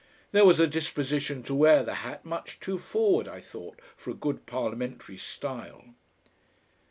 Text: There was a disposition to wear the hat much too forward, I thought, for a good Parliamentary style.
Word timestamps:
There 0.31 0.45
was 0.45 0.59
a 0.59 0.65
disposition 0.65 1.43
to 1.43 1.53
wear 1.53 1.83
the 1.83 1.93
hat 2.01 2.25
much 2.25 2.59
too 2.59 2.79
forward, 2.79 3.27
I 3.27 3.39
thought, 3.39 3.79
for 3.95 4.09
a 4.09 4.15
good 4.15 4.47
Parliamentary 4.47 5.17
style. 5.17 5.93